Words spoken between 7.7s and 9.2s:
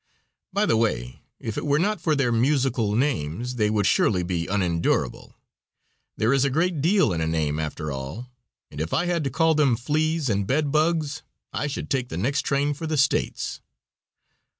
all, and if I